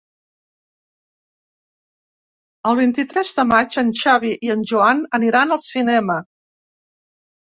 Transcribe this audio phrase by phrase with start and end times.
[2.69, 6.17] El vint-i-tres de maig en Xavi i en Joan aniran al cinema.